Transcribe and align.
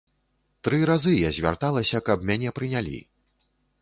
Тры 0.67 0.77
разы 0.89 1.13
я 1.13 1.29
звярталася, 1.37 2.01
каб 2.07 2.25
мяне 2.31 2.55
прынялі. 2.61 2.99